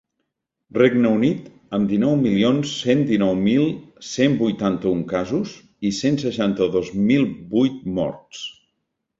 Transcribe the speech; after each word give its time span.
Regne 0.81 1.09
Unit, 1.17 1.41
amb 1.77 1.91
dinou 1.91 2.15
milions 2.21 2.71
cent 2.85 3.03
dinou 3.11 3.37
mil 3.43 3.69
cent 4.13 4.39
vuitanta-un 4.41 5.05
casos 5.13 5.55
i 5.91 5.95
cent 6.01 6.19
seixanta-dos 6.25 6.93
mil 7.11 7.29
vuit 7.55 7.81
morts. 8.01 8.43